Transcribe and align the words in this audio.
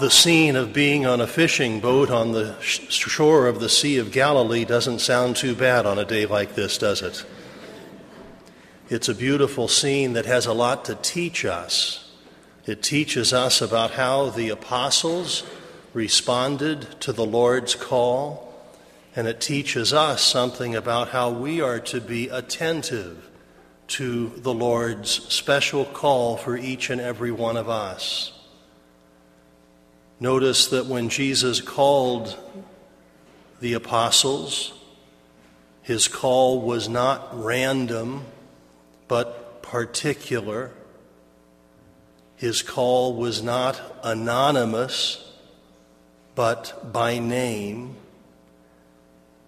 The 0.00 0.10
scene 0.10 0.54
of 0.54 0.72
being 0.72 1.06
on 1.06 1.20
a 1.20 1.26
fishing 1.26 1.80
boat 1.80 2.08
on 2.08 2.30
the 2.30 2.54
shore 2.60 3.48
of 3.48 3.58
the 3.58 3.68
Sea 3.68 3.98
of 3.98 4.12
Galilee 4.12 4.64
doesn't 4.64 5.00
sound 5.00 5.34
too 5.34 5.56
bad 5.56 5.86
on 5.86 5.98
a 5.98 6.04
day 6.04 6.24
like 6.24 6.54
this, 6.54 6.78
does 6.78 7.02
it? 7.02 7.24
It's 8.88 9.08
a 9.08 9.14
beautiful 9.14 9.66
scene 9.66 10.12
that 10.12 10.24
has 10.24 10.46
a 10.46 10.52
lot 10.52 10.84
to 10.84 10.94
teach 10.94 11.44
us. 11.44 12.12
It 12.64 12.80
teaches 12.80 13.32
us 13.32 13.60
about 13.60 13.90
how 13.90 14.30
the 14.30 14.50
apostles 14.50 15.42
responded 15.92 17.00
to 17.00 17.12
the 17.12 17.26
Lord's 17.26 17.74
call, 17.74 18.54
and 19.16 19.26
it 19.26 19.40
teaches 19.40 19.92
us 19.92 20.22
something 20.22 20.76
about 20.76 21.08
how 21.08 21.28
we 21.30 21.60
are 21.60 21.80
to 21.80 22.00
be 22.00 22.28
attentive 22.28 23.28
to 23.88 24.28
the 24.36 24.54
Lord's 24.54 25.10
special 25.10 25.84
call 25.84 26.36
for 26.36 26.56
each 26.56 26.88
and 26.88 27.00
every 27.00 27.32
one 27.32 27.56
of 27.56 27.68
us. 27.68 28.37
Notice 30.20 30.66
that 30.68 30.86
when 30.86 31.08
Jesus 31.08 31.60
called 31.60 32.36
the 33.60 33.74
apostles, 33.74 34.72
his 35.82 36.08
call 36.08 36.60
was 36.60 36.88
not 36.88 37.28
random, 37.32 38.24
but 39.06 39.62
particular. 39.62 40.72
His 42.36 42.62
call 42.62 43.14
was 43.14 43.42
not 43.42 43.80
anonymous, 44.02 45.24
but 46.34 46.92
by 46.92 47.18
name. 47.18 47.96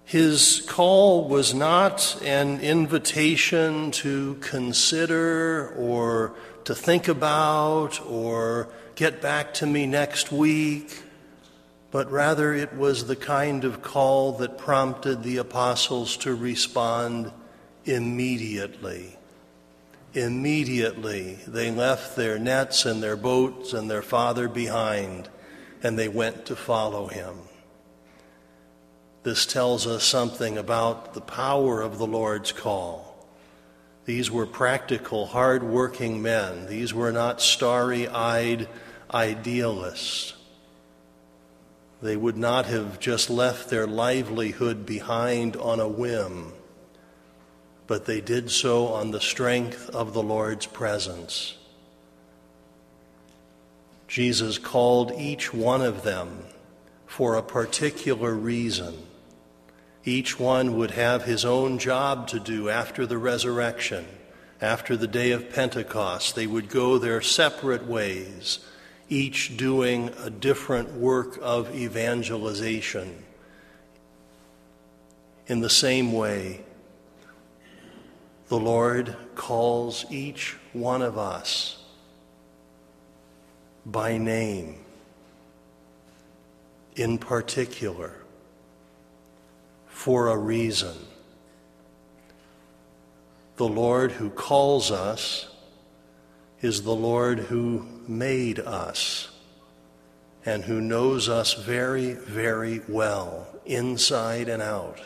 His 0.05 0.65
call 0.69 1.29
was 1.29 1.53
not 1.53 2.21
an 2.25 2.61
invitation 2.61 3.91
to 3.93 4.35
consider 4.41 5.75
or 5.77 6.33
to 6.65 6.75
think 6.75 7.07
about 7.07 8.05
or 8.07 8.69
get 9.01 9.23
back 9.23 9.55
to 9.55 9.65
me 9.65 9.87
next 9.87 10.31
week, 10.31 11.03
but 11.91 12.11
rather 12.11 12.53
it 12.53 12.75
was 12.75 13.07
the 13.07 13.17
kind 13.17 13.65
of 13.65 13.81
call 13.81 14.33
that 14.33 14.59
prompted 14.59 15.23
the 15.23 15.39
apostles 15.39 16.19
to 16.19 16.35
respond 16.35 17.33
immediately. 17.87 19.17
Immediately, 20.13 21.39
they 21.47 21.71
left 21.71 22.15
their 22.15 22.39
nets 22.39 22.85
and 22.85 23.03
their 23.03 23.17
boats 23.17 23.73
and 23.73 23.91
their 23.91 24.03
father 24.03 24.51
behind, 24.51 25.31
and 25.83 25.99
they 25.99 26.09
went 26.09 26.45
to 26.45 26.55
follow 26.55 27.07
him. 27.07 27.39
This 29.23 29.47
tells 29.47 29.87
us 29.87 30.05
something 30.05 30.59
about 30.59 31.15
the 31.15 31.23
power 31.23 31.81
of 31.81 31.97
the 31.97 32.07
Lord's 32.07 32.53
call. 32.53 33.27
These 34.05 34.31
were 34.31 34.47
practical, 34.47 35.25
hard 35.25 35.63
working 35.63 36.21
men. 36.21 36.67
These 36.67 36.93
were 36.93 37.13
not 37.13 37.41
starry 37.41 38.07
eyed 38.07 38.69
idealists. 39.13 40.35
They 42.03 42.17
would 42.17 42.37
not 42.37 42.67
have 42.67 42.99
just 42.99 43.29
left 43.29 43.69
their 43.69 43.87
livelihood 43.87 44.87
behind 44.87 45.57
on 45.57 45.81
a 45.81 45.89
whim, 45.89 46.53
but 47.87 48.07
they 48.07 48.21
did 48.21 48.51
so 48.51 48.87
on 48.87 49.11
the 49.11 49.21
strength 49.21 49.91
of 49.91 50.15
the 50.15 50.23
Lord's 50.23 50.67
presence. 50.67 51.57
Jesus 54.09 54.59
called 54.59 55.13
each 55.19 55.53
one 55.53 55.83
of 55.83 56.03
them 56.03 56.45
for 57.07 57.37
a 57.37 57.43
particular 57.43 58.35
reason. 58.35 59.07
Each 60.05 60.39
one 60.39 60.77
would 60.77 60.93
have 60.93 61.25
his 61.25 61.45
own 61.45 61.79
job 61.79 62.27
to 62.29 62.41
do 62.41 62.71
after 62.71 63.07
the 63.07 63.19
resurrection. 63.19 64.07
After 64.61 64.97
the 64.97 65.07
day 65.07 65.33
of 65.33 65.53
Pentecost, 65.53 66.35
they 66.35 66.47
would 66.47 66.69
go 66.69 66.97
their 66.97 67.21
separate 67.21 67.87
ways 67.87 68.61
each 69.11 69.57
doing 69.57 70.09
a 70.23 70.31
different 70.31 70.93
work 70.93 71.39
of 71.43 71.75
evangelization. 71.75 73.25
In 75.49 75.61
the 75.61 75.69
same 75.69 76.13
way, 76.13 76.61
the 78.49 78.59
Lord 78.59 79.17
calls 79.35 80.05
each 80.11 80.57
one 80.73 81.03
of 81.03 81.19
us 81.19 81.83
by 83.85 84.17
name, 84.17 84.77
in 86.95 87.19
particular, 87.19 88.15
for 89.89 90.29
a 90.29 90.37
reason. 90.37 90.97
The 93.57 93.69
Lord 93.69 94.13
who 94.13 94.31
calls 94.31 94.91
us 94.91 95.50
is 96.61 96.83
the 96.83 96.95
Lord 96.95 97.39
who 97.39 97.87
made 98.07 98.59
us 98.59 99.29
and 100.45 100.65
who 100.65 100.81
knows 100.81 101.29
us 101.29 101.55
very, 101.55 102.13
very 102.13 102.81
well, 102.89 103.47
inside 103.67 104.49
and 104.49 104.63
out. 104.63 105.01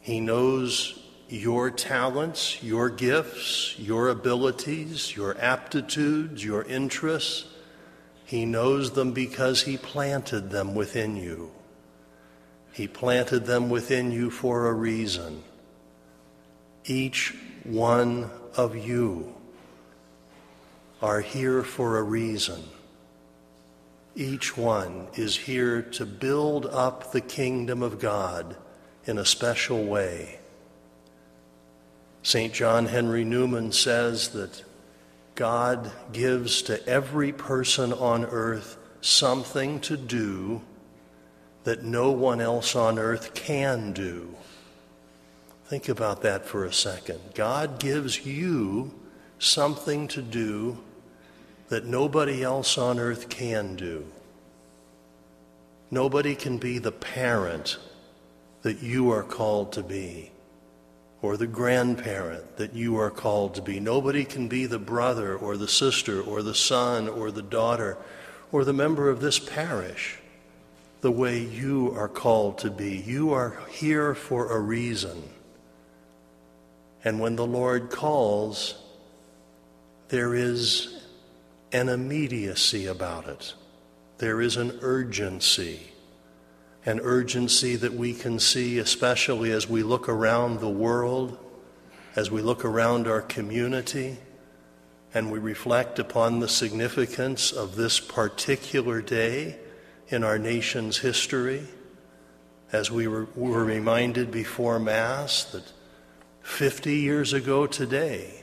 He 0.00 0.20
knows 0.20 0.98
your 1.28 1.70
talents, 1.70 2.62
your 2.62 2.90
gifts, 2.90 3.78
your 3.78 4.08
abilities, 4.08 5.14
your 5.14 5.36
aptitudes, 5.38 6.44
your 6.44 6.64
interests. 6.64 7.46
He 8.24 8.44
knows 8.44 8.92
them 8.92 9.12
because 9.12 9.62
He 9.62 9.76
planted 9.76 10.50
them 10.50 10.74
within 10.74 11.16
you. 11.16 11.50
He 12.72 12.88
planted 12.88 13.46
them 13.46 13.70
within 13.70 14.12
you 14.12 14.30
for 14.30 14.68
a 14.68 14.72
reason. 14.72 15.42
Each 16.84 17.34
one 17.64 18.30
of 18.56 18.76
you 18.76 19.34
are 21.02 21.20
here 21.20 21.62
for 21.62 21.98
a 21.98 22.02
reason. 22.02 22.62
Each 24.14 24.56
one 24.56 25.08
is 25.14 25.36
here 25.36 25.82
to 25.82 26.04
build 26.04 26.66
up 26.66 27.12
the 27.12 27.20
kingdom 27.20 27.82
of 27.82 27.98
God 27.98 28.56
in 29.04 29.18
a 29.18 29.24
special 29.24 29.84
way. 29.84 30.40
St. 32.22 32.52
John 32.52 32.86
Henry 32.86 33.24
Newman 33.24 33.72
says 33.72 34.28
that 34.30 34.62
God 35.34 35.90
gives 36.12 36.60
to 36.62 36.86
every 36.86 37.32
person 37.32 37.92
on 37.94 38.26
earth 38.26 38.76
something 39.00 39.80
to 39.80 39.96
do 39.96 40.60
that 41.64 41.82
no 41.82 42.10
one 42.10 42.40
else 42.40 42.76
on 42.76 42.98
earth 42.98 43.32
can 43.32 43.92
do. 43.92 44.34
Think 45.66 45.88
about 45.88 46.22
that 46.22 46.44
for 46.44 46.64
a 46.64 46.72
second. 46.72 47.20
God 47.34 47.78
gives 47.78 48.26
you 48.26 48.92
something 49.38 50.08
to 50.08 50.20
do 50.20 50.78
that 51.70 51.86
nobody 51.86 52.42
else 52.42 52.76
on 52.76 52.98
earth 52.98 53.28
can 53.28 53.76
do. 53.76 54.04
Nobody 55.90 56.34
can 56.34 56.58
be 56.58 56.78
the 56.78 56.92
parent 56.92 57.78
that 58.62 58.82
you 58.82 59.10
are 59.10 59.22
called 59.22 59.72
to 59.72 59.82
be, 59.82 60.32
or 61.22 61.36
the 61.36 61.46
grandparent 61.46 62.56
that 62.56 62.74
you 62.74 62.98
are 62.98 63.10
called 63.10 63.54
to 63.54 63.62
be. 63.62 63.78
Nobody 63.78 64.24
can 64.24 64.48
be 64.48 64.66
the 64.66 64.80
brother 64.80 65.36
or 65.36 65.56
the 65.56 65.68
sister 65.68 66.20
or 66.20 66.42
the 66.42 66.54
son 66.54 67.08
or 67.08 67.30
the 67.30 67.42
daughter 67.42 67.96
or 68.50 68.64
the 68.64 68.72
member 68.72 69.08
of 69.08 69.20
this 69.20 69.38
parish 69.38 70.18
the 71.02 71.10
way 71.10 71.38
you 71.38 71.94
are 71.96 72.08
called 72.08 72.58
to 72.58 72.70
be. 72.70 72.96
You 72.96 73.32
are 73.32 73.58
here 73.70 74.14
for 74.14 74.52
a 74.52 74.58
reason. 74.58 75.22
And 77.04 77.20
when 77.20 77.36
the 77.36 77.46
Lord 77.46 77.90
calls, 77.90 78.74
there 80.08 80.34
is 80.34 80.99
an 81.72 81.88
immediacy 81.88 82.86
about 82.86 83.26
it. 83.26 83.54
There 84.18 84.40
is 84.40 84.56
an 84.56 84.78
urgency, 84.82 85.92
an 86.84 87.00
urgency 87.00 87.76
that 87.76 87.94
we 87.94 88.12
can 88.12 88.38
see, 88.38 88.78
especially 88.78 89.52
as 89.52 89.68
we 89.68 89.82
look 89.82 90.08
around 90.08 90.60
the 90.60 90.68
world, 90.68 91.38
as 92.16 92.30
we 92.30 92.42
look 92.42 92.64
around 92.64 93.06
our 93.06 93.22
community, 93.22 94.18
and 95.14 95.30
we 95.30 95.38
reflect 95.38 95.98
upon 95.98 96.40
the 96.40 96.48
significance 96.48 97.52
of 97.52 97.76
this 97.76 98.00
particular 98.00 99.00
day 99.00 99.58
in 100.08 100.24
our 100.24 100.38
nation's 100.38 100.98
history. 100.98 101.66
As 102.72 102.90
we 102.90 103.08
were, 103.08 103.26
were 103.34 103.64
reminded 103.64 104.30
before 104.30 104.78
Mass 104.78 105.44
that 105.44 105.72
50 106.42 106.94
years 106.94 107.32
ago 107.32 107.66
today, 107.66 108.39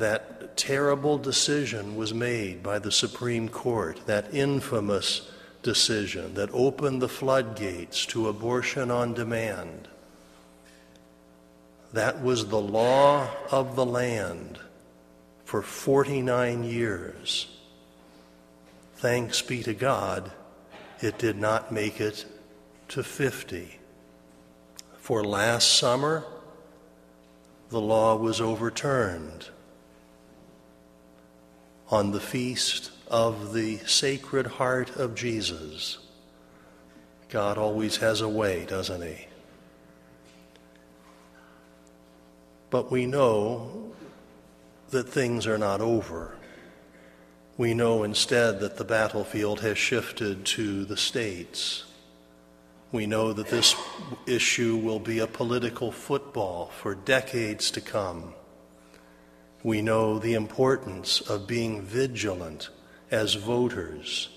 that 0.00 0.56
terrible 0.56 1.18
decision 1.18 1.94
was 1.94 2.12
made 2.12 2.62
by 2.62 2.78
the 2.78 2.90
Supreme 2.90 3.48
Court, 3.48 4.00
that 4.06 4.34
infamous 4.34 5.30
decision 5.62 6.34
that 6.34 6.50
opened 6.52 7.00
the 7.00 7.08
floodgates 7.08 8.06
to 8.06 8.28
abortion 8.28 8.90
on 8.90 9.14
demand. 9.14 9.88
That 11.92 12.22
was 12.22 12.46
the 12.46 12.60
law 12.60 13.28
of 13.50 13.76
the 13.76 13.84
land 13.84 14.58
for 15.44 15.60
49 15.60 16.64
years. 16.64 17.46
Thanks 18.96 19.42
be 19.42 19.62
to 19.62 19.74
God, 19.74 20.32
it 21.00 21.18
did 21.18 21.36
not 21.36 21.72
make 21.72 22.00
it 22.00 22.24
to 22.88 23.02
50. 23.02 23.78
For 24.96 25.22
last 25.24 25.78
summer, 25.78 26.24
the 27.68 27.80
law 27.80 28.16
was 28.16 28.40
overturned 28.40 29.48
on 31.90 32.12
the 32.12 32.20
feast 32.20 32.92
of 33.08 33.52
the 33.52 33.78
Sacred 33.78 34.46
Heart 34.46 34.96
of 34.96 35.16
Jesus. 35.16 35.98
God 37.28 37.58
always 37.58 37.96
has 37.96 38.20
a 38.20 38.28
way, 38.28 38.64
doesn't 38.64 39.02
He? 39.02 39.26
But 42.70 42.90
we 42.90 43.06
know 43.06 43.92
that 44.90 45.08
things 45.08 45.48
are 45.48 45.58
not 45.58 45.80
over. 45.80 46.36
We 47.56 47.74
know 47.74 48.04
instead 48.04 48.60
that 48.60 48.76
the 48.76 48.84
battlefield 48.84 49.60
has 49.60 49.76
shifted 49.76 50.46
to 50.46 50.84
the 50.84 50.96
states. 50.96 51.84
We 52.92 53.06
know 53.06 53.32
that 53.32 53.48
this 53.48 53.74
issue 54.26 54.76
will 54.76 55.00
be 55.00 55.18
a 55.18 55.26
political 55.26 55.92
football 55.92 56.66
for 56.66 56.94
decades 56.94 57.70
to 57.72 57.80
come. 57.80 58.34
We 59.62 59.82
know 59.82 60.18
the 60.18 60.34
importance 60.34 61.20
of 61.20 61.46
being 61.46 61.82
vigilant 61.82 62.70
as 63.10 63.34
voters, 63.34 64.30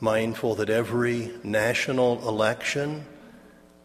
mindful 0.00 0.56
that 0.56 0.70
every 0.70 1.32
national 1.44 2.26
election 2.28 3.06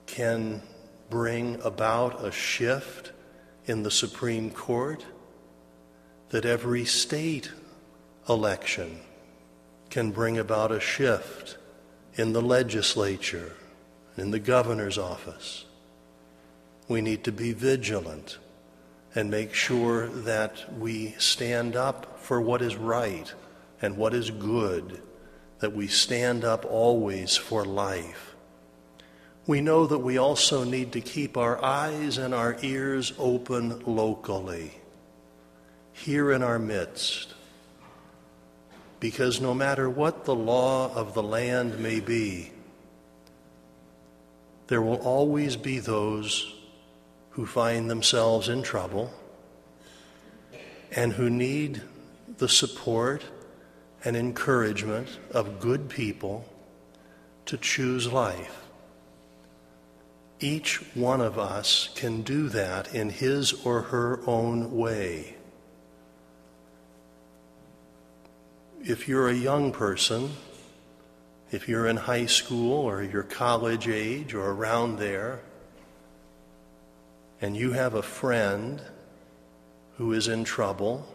can 0.08 0.64
bring 1.10 1.62
about 1.62 2.26
a 2.26 2.32
shift 2.32 3.12
in 3.66 3.84
the 3.84 3.92
Supreme 3.92 4.50
Court, 4.50 5.06
that 6.30 6.46
every 6.46 6.86
state 6.86 7.52
election 8.28 9.00
can 9.90 10.12
bring 10.12 10.38
about 10.38 10.72
a 10.72 10.80
shift 10.80 11.58
in 12.16 12.34
the 12.34 12.42
legislature, 12.42 13.54
in 14.18 14.32
the 14.32 14.40
governor's 14.40 14.98
office. 14.98 15.66
We 16.88 17.02
need 17.02 17.24
to 17.26 17.32
be 17.32 17.54
vigilant 17.54 18.40
and 19.18 19.32
make 19.32 19.52
sure 19.52 20.06
that 20.10 20.78
we 20.78 21.16
stand 21.18 21.76
up 21.76 22.20
for 22.20 22.40
what 22.40 22.62
is 22.62 22.76
right 22.76 23.34
and 23.82 23.98
what 23.98 24.14
is 24.14 24.30
good, 24.30 25.02
that 25.58 25.74
we 25.74 25.88
stand 25.88 26.46
up 26.46 26.64
always 26.66 27.36
for 27.36 27.66
life. 27.66 28.36
We 29.48 29.60
know 29.60 29.88
that 29.88 29.98
we 29.98 30.20
also 30.20 30.64
need 30.64 30.92
to 30.92 31.02
keep 31.02 31.36
our 31.36 31.64
eyes 31.66 32.20
and 32.20 32.32
our 32.32 32.58
ears 32.62 33.12
open 33.18 33.80
locally, 33.88 34.72
here 35.94 36.32
in 36.32 36.44
our 36.44 36.60
midst. 36.60 37.34
Because 39.00 39.42
no 39.42 39.56
matter 39.56 39.90
what 39.90 40.26
the 40.26 40.36
law 40.36 40.94
of 40.94 41.16
the 41.16 41.24
land 41.24 41.80
may 41.80 42.02
be, 42.02 42.52
there 44.68 44.84
will 44.84 44.98
always 44.98 45.56
be 45.56 45.80
those 45.80 46.54
who 47.38 47.46
find 47.46 47.88
themselves 47.88 48.50
in 48.50 48.64
trouble 48.64 49.14
and 50.92 51.14
who 51.14 51.30
need 51.30 51.80
the 52.40 52.50
support 52.50 53.24
and 54.04 54.18
encouragement 54.18 55.08
of 55.30 55.60
good 55.60 55.88
people 55.88 56.44
to 57.46 57.56
choose 57.56 58.12
life. 58.12 58.66
Each 60.40 60.78
one 60.96 61.22
of 61.22 61.38
us 61.38 61.90
can 61.94 62.24
do 62.24 62.50
that 62.50 62.96
in 62.96 63.12
his 63.12 63.54
or 63.64 63.84
her 63.84 64.20
own 64.26 64.76
way. 64.76 65.36
If 68.84 69.08
you're 69.08 69.30
a 69.30 69.36
young 69.36 69.72
person, 69.72 70.32
if 71.52 71.70
you're 71.70 71.86
in 71.86 71.98
high 71.98 72.26
school 72.26 72.74
or 72.74 73.04
you're 73.04 73.22
college 73.22 73.88
age 73.88 74.34
or 74.34 74.50
around 74.50 74.98
there, 74.98 75.42
and 77.42 77.56
you 77.56 77.72
have 77.72 77.94
a 77.94 78.02
friend 78.02 78.82
who 79.98 80.14
is 80.14 80.28
in 80.28 80.44
trouble, 80.44 81.08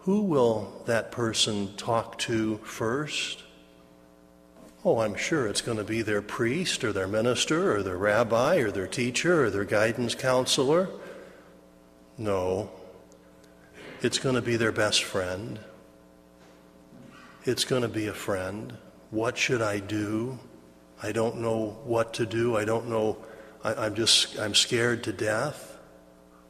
who 0.00 0.22
will 0.22 0.82
that 0.86 1.10
person 1.12 1.74
talk 1.76 2.18
to 2.18 2.58
first? 2.58 3.42
Oh, 4.84 5.00
I'm 5.00 5.16
sure 5.16 5.46
it's 5.46 5.60
going 5.60 5.78
to 5.78 5.84
be 5.84 6.02
their 6.02 6.22
priest 6.22 6.84
or 6.84 6.92
their 6.92 7.08
minister 7.08 7.74
or 7.74 7.82
their 7.82 7.96
rabbi 7.96 8.56
or 8.56 8.70
their 8.70 8.86
teacher 8.86 9.44
or 9.44 9.50
their 9.50 9.64
guidance 9.64 10.14
counselor. 10.14 10.88
No, 12.16 12.70
it's 14.02 14.18
going 14.18 14.36
to 14.36 14.42
be 14.42 14.56
their 14.56 14.72
best 14.72 15.02
friend. 15.02 15.58
It's 17.44 17.64
going 17.64 17.82
to 17.82 17.88
be 17.88 18.06
a 18.06 18.14
friend. 18.14 18.76
What 19.10 19.36
should 19.36 19.62
I 19.62 19.80
do? 19.80 20.38
I 21.02 21.12
don't 21.12 21.38
know 21.38 21.78
what 21.84 22.14
to 22.14 22.26
do. 22.26 22.56
I 22.56 22.64
don't 22.64 22.88
know. 22.88 23.18
I, 23.74 23.86
am 23.86 23.94
just, 23.94 24.38
I'm 24.38 24.54
scared 24.54 25.04
to 25.04 25.12
death. 25.12 25.76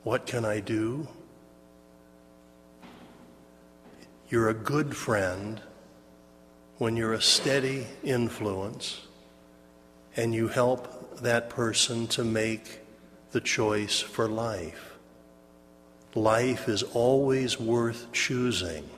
What 0.05 0.27
can 0.27 0.45
I 0.45 0.61
do? 0.61 1.09
You're 4.29 4.51
a 4.51 4.55
good 4.55 4.97
friend 4.97 5.61
when 6.77 6.97
you're 6.97 7.15
a 7.15 7.23
steady 7.23 7.87
influence 8.05 9.01
and 10.17 10.35
you 10.35 10.49
help 10.49 11.19
that 11.21 11.51
person 11.51 12.07
to 12.09 12.25
make 12.25 12.81
the 13.33 13.41
choice 13.41 14.01
for 14.01 14.29
life. 14.29 14.97
Life 16.15 16.69
is 16.69 16.83
always 16.83 17.59
worth 17.59 18.13
choosing. 18.13 18.89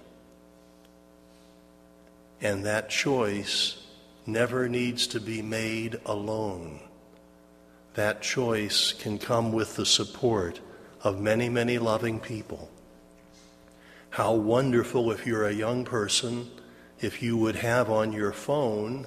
And 2.41 2.67
that 2.67 2.91
choice 2.91 3.83
never 4.27 4.69
needs 4.69 5.07
to 5.09 5.21
be 5.21 5.43
made 5.43 6.01
alone. 6.05 6.81
That 7.95 8.23
choice 8.23 8.93
can 8.93 9.19
come 9.19 9.53
with 9.53 9.77
the 9.77 9.87
support 9.87 10.61
of 11.03 11.21
many, 11.21 11.49
many 11.49 11.79
loving 11.79 12.21
people. 12.21 12.71
How 14.11 14.35
wonderful 14.35 15.11
if 15.11 15.27
you're 15.27 15.47
a 15.47 15.53
young 15.53 15.85
person 15.85 16.51
if 17.01 17.23
you 17.23 17.37
would 17.37 17.57
have 17.57 17.91
on 17.91 18.13
your 18.13 18.33
phone 18.33 19.07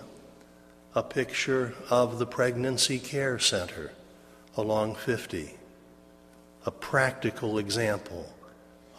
a 0.95 1.03
picture 1.03 1.73
of 1.89 2.19
the 2.19 2.25
Pregnancy 2.25 2.99
Care 2.99 3.39
Center 3.39 3.91
along 4.55 4.95
50, 4.95 5.55
a 6.65 6.71
practical 6.71 7.57
example 7.57 8.33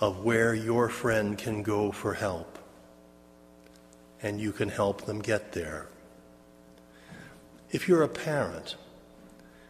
of 0.00 0.24
where 0.24 0.54
your 0.54 0.88
friend 0.88 1.38
can 1.38 1.62
go 1.62 1.92
for 1.92 2.14
help, 2.14 2.58
and 4.22 4.40
you 4.40 4.52
can 4.52 4.68
help 4.68 5.06
them 5.06 5.20
get 5.20 5.52
there. 5.52 5.86
If 7.70 7.88
you're 7.88 8.02
a 8.02 8.08
parent, 8.08 8.76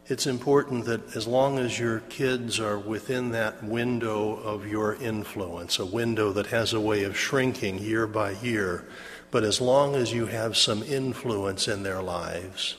it's 0.06 0.26
important 0.26 0.84
that 0.84 1.16
as 1.16 1.26
long 1.26 1.58
as 1.58 1.78
your 1.78 2.00
kids 2.00 2.60
are 2.60 2.78
within 2.78 3.30
that 3.30 3.64
window 3.64 4.34
of 4.34 4.66
your 4.66 4.94
influence, 4.96 5.78
a 5.78 5.86
window 5.86 6.30
that 6.32 6.46
has 6.46 6.74
a 6.74 6.80
way 6.80 7.04
of 7.04 7.16
shrinking 7.16 7.78
year 7.78 8.06
by 8.06 8.32
year, 8.32 8.84
but 9.30 9.44
as 9.44 9.62
long 9.62 9.94
as 9.94 10.12
you 10.12 10.26
have 10.26 10.56
some 10.56 10.82
influence 10.82 11.68
in 11.68 11.82
their 11.82 12.02
lives, 12.02 12.76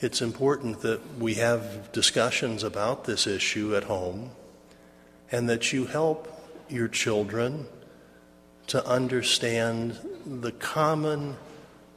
it's 0.00 0.20
important 0.20 0.82
that 0.82 1.00
we 1.18 1.34
have 1.34 1.90
discussions 1.92 2.62
about 2.62 3.04
this 3.04 3.26
issue 3.26 3.74
at 3.74 3.84
home 3.84 4.30
and 5.32 5.48
that 5.48 5.72
you 5.72 5.86
help 5.86 6.28
your 6.68 6.88
children 6.88 7.66
to 8.66 8.86
understand 8.86 9.98
the 10.26 10.52
common 10.52 11.36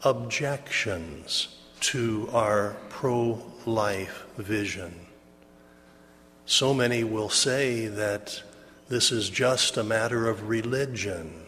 objections 0.04 1.50
to 1.82 2.30
our 2.34 2.76
pro 2.90 3.42
life 3.66 4.26
vision. 4.38 4.94
So 6.46 6.74
many 6.74 7.04
will 7.04 7.30
say 7.30 7.88
that 7.88 8.42
this 8.88 9.12
is 9.12 9.30
just 9.30 9.78
a 9.78 9.84
matter 9.84 10.30
of 10.30 10.48
religion 10.48 11.44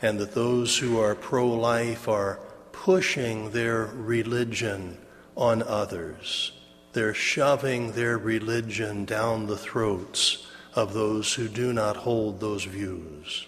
and 0.00 0.18
that 0.20 0.34
those 0.34 0.78
who 0.78 1.00
are 1.00 1.14
pro 1.14 1.48
life 1.48 2.08
are 2.08 2.38
pushing 2.72 3.50
their 3.50 3.86
religion 3.86 4.98
on 5.36 5.62
others. 5.62 6.52
They're 6.92 7.14
shoving 7.14 7.92
their 7.92 8.16
religion 8.16 9.04
down 9.04 9.46
the 9.46 9.56
throats 9.56 10.46
of 10.74 10.92
those 10.92 11.34
who 11.34 11.48
do 11.48 11.72
not 11.72 11.96
hold 11.96 12.40
those 12.40 12.64
views. 12.64 13.46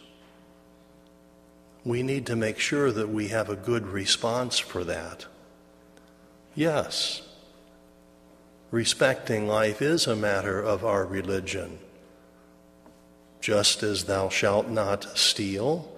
We 1.84 2.02
need 2.02 2.26
to 2.26 2.36
make 2.36 2.58
sure 2.58 2.90
that 2.90 3.08
we 3.08 3.28
have 3.28 3.48
a 3.48 3.56
good 3.56 3.86
response 3.86 4.58
for 4.58 4.84
that. 4.84 5.26
Yes, 6.58 7.22
respecting 8.72 9.46
life 9.46 9.80
is 9.80 10.08
a 10.08 10.16
matter 10.16 10.60
of 10.60 10.84
our 10.84 11.06
religion. 11.06 11.78
Just 13.40 13.84
as 13.84 14.04
thou 14.06 14.28
shalt 14.28 14.68
not 14.68 15.16
steal, 15.16 15.88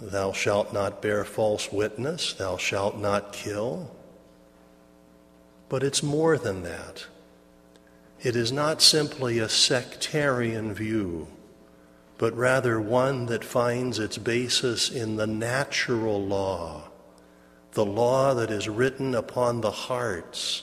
Thou 0.00 0.32
shalt 0.32 0.74
not 0.74 1.00
bear 1.00 1.24
false 1.24 1.72
witness, 1.72 2.34
thou 2.34 2.58
shalt 2.58 2.98
not 2.98 3.32
kill. 3.32 3.90
But 5.68 5.82
it's 5.82 6.02
more 6.02 6.36
than 6.36 6.62
that. 6.64 7.06
It 8.22 8.36
is 8.36 8.52
not 8.52 8.82
simply 8.82 9.38
a 9.38 9.48
sectarian 9.48 10.74
view, 10.74 11.28
but 12.18 12.36
rather 12.36 12.80
one 12.80 13.26
that 13.26 13.44
finds 13.44 13.98
its 13.98 14.18
basis 14.18 14.90
in 14.90 15.16
the 15.16 15.26
natural 15.26 16.22
law, 16.22 16.88
the 17.76 17.84
law 17.84 18.32
that 18.32 18.50
is 18.50 18.70
written 18.70 19.14
upon 19.14 19.60
the 19.60 19.70
hearts 19.70 20.62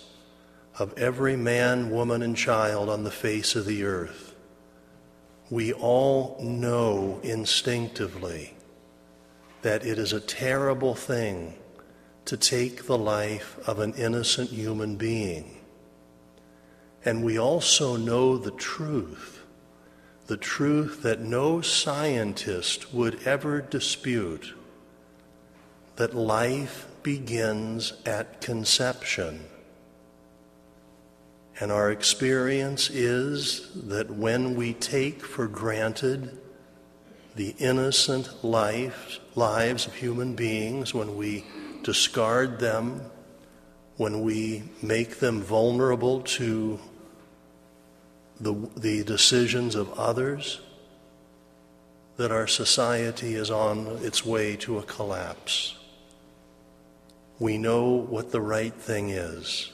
of 0.80 0.98
every 0.98 1.36
man, 1.36 1.92
woman, 1.92 2.24
and 2.24 2.36
child 2.36 2.90
on 2.90 3.04
the 3.04 3.12
face 3.12 3.56
of 3.56 3.68
the 3.68 3.84
earth. 3.84 4.34
We 5.52 5.74
all 5.74 6.40
know 6.42 7.20
instinctively 7.22 8.56
that 9.62 9.86
it 9.86 10.00
is 10.00 10.12
a 10.12 10.20
terrible 10.20 10.96
thing 10.96 11.54
to 12.26 12.36
take 12.36 12.88
the 12.88 12.98
life 12.98 13.60
of 13.68 13.78
an 13.78 13.94
innocent 13.94 14.50
human 14.50 14.96
being. 14.96 15.62
And 17.06 17.24
we 17.24 17.38
also 17.38 17.96
know 17.96 18.40
the 18.40 18.58
truth, 18.58 19.44
the 20.26 20.38
truth 20.38 21.04
that 21.04 21.22
no 21.22 21.62
scientist 21.62 22.92
would 22.92 23.22
ever 23.28 23.62
dispute, 23.62 24.56
that 25.98 26.16
life 26.16 26.88
begins 27.04 27.94
at 28.06 28.42
conception. 28.42 29.46
And 31.60 31.72
our 31.72 31.92
experience 31.92 32.90
is 32.90 33.70
that 33.76 34.10
when 34.10 34.56
we 34.56 34.74
take 34.74 35.24
for 35.24 35.48
granted 35.48 36.40
the 37.36 37.56
innocent 37.60 38.44
life, 38.44 39.20
lives 39.36 39.86
of 39.86 39.96
human 39.96 40.34
beings, 40.36 40.94
when 40.94 41.16
we 41.16 41.46
discard 41.84 42.60
them, 42.60 43.02
when 43.98 44.22
we 44.22 44.64
make 44.82 45.20
them 45.20 45.42
vulnerable 45.42 46.22
to 46.22 46.80
the, 48.40 48.54
the 48.76 49.04
decisions 49.04 49.76
of 49.76 49.92
others, 49.94 50.62
that 52.18 52.32
our 52.32 52.48
society 52.48 53.36
is 53.36 53.50
on 53.50 53.88
its 54.04 54.26
way 54.26 54.56
to 54.56 54.78
a 54.78 54.84
collapse. 54.84 55.76
We 57.40 57.58
know 57.58 57.90
what 57.92 58.32
the 58.32 58.42
right 58.42 58.74
thing 58.74 59.10
is. 59.10 59.72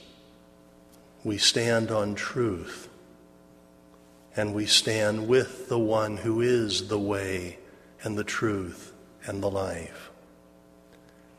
We 1.23 1.37
stand 1.37 1.91
on 1.91 2.15
truth. 2.15 2.89
And 4.35 4.53
we 4.53 4.65
stand 4.65 5.27
with 5.27 5.67
the 5.69 5.79
one 5.79 6.17
who 6.17 6.41
is 6.41 6.87
the 6.87 6.99
way 6.99 7.57
and 8.03 8.17
the 8.17 8.23
truth 8.23 8.93
and 9.25 9.43
the 9.43 9.49
life. 9.49 10.09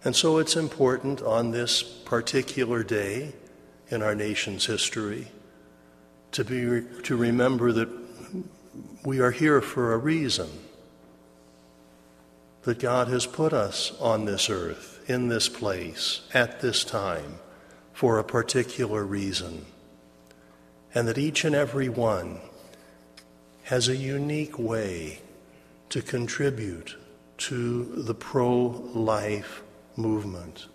And 0.05 0.15
so 0.17 0.39
it's 0.39 0.57
important 0.57 1.23
on 1.23 1.51
this 1.51 1.83
particular 1.83 2.83
day 2.83 3.33
in 3.89 4.03
our 4.03 4.15
nation's 4.15 4.67
history 4.67 5.29
to, 6.33 6.45
be, 6.45 7.03
to 7.03 7.17
remember 7.17 7.73
that 7.73 7.89
we 9.05 9.21
are 9.21 9.31
here 9.31 9.61
for 9.61 9.93
a 9.93 9.99
reason. 9.99 10.49
That 12.63 12.79
God 12.79 13.09
has 13.09 13.27
put 13.27 13.53
us 13.53 13.93
on 14.01 14.27
this 14.27 14.51
earth, 14.51 15.00
in 15.11 15.29
this 15.29 15.49
place, 15.49 16.21
at 16.33 16.61
this 16.61 16.85
time, 16.85 17.39
for 17.93 18.19
a 18.19 18.25
particular 18.25 19.05
reason. 19.05 19.67
And 20.95 21.07
that 21.09 21.19
each 21.19 21.45
and 21.45 21.55
every 21.55 21.89
one 21.89 22.41
has 23.65 23.89
a 23.89 23.97
unique 23.97 24.59
way 24.59 25.21
to 25.91 26.01
contribute 26.01 26.97
to 27.39 27.85
the 27.85 28.15
pro 28.15 28.57
life 28.95 29.63
movement. 29.97 30.67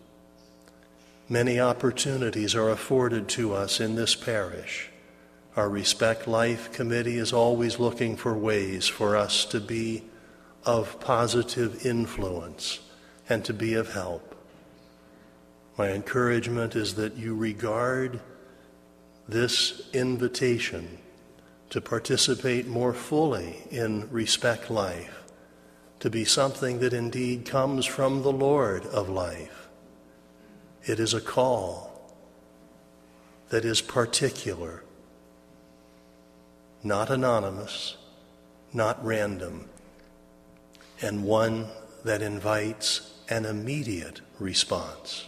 Many 1.27 1.59
opportunities 1.59 2.53
are 2.53 2.69
afforded 2.69 3.27
to 3.29 3.53
us 3.53 3.79
in 3.79 3.95
this 3.95 4.15
parish 4.15 4.89
our 5.55 5.69
Respect 5.69 6.27
Life 6.27 6.73
Committee 6.73 7.17
is 7.17 7.31
always 7.31 7.79
looking 7.79 8.17
for 8.17 8.33
ways 8.37 8.87
for 8.87 9.15
us 9.15 9.45
to 9.45 9.61
be 9.61 10.03
of 10.65 10.99
positive 10.99 11.85
influence 11.85 12.79
and 13.29 13.43
to 13.45 13.53
be 13.53 13.73
of 13.73 13.93
help. 13.93 14.35
My 15.77 15.89
encouragement 15.89 16.75
is 16.75 16.95
that 16.95 17.15
you 17.15 17.35
regard 17.35 18.19
this 19.27 19.89
invitation 19.93 20.99
to 21.69 21.81
participate 21.81 22.67
more 22.67 22.93
fully 22.93 23.57
in 23.71 24.09
Respect 24.11 24.69
Life 24.69 25.23
to 25.99 26.09
be 26.09 26.23
something 26.23 26.79
that 26.79 26.93
indeed 26.93 27.45
comes 27.45 27.85
from 27.85 28.21
the 28.21 28.31
Lord 28.31 28.85
of 28.85 29.09
life. 29.09 29.67
It 30.85 30.99
is 30.99 31.13
a 31.13 31.21
call 31.21 32.13
that 33.49 33.65
is 33.65 33.81
particular 33.81 34.83
not 36.85 37.09
anonymous, 37.09 37.97
not 38.71 39.03
random, 39.03 39.67
and 41.01 41.23
one 41.23 41.67
that 42.03 42.21
invites 42.21 43.14
an 43.29 43.45
immediate 43.45 44.21
response. 44.39 45.25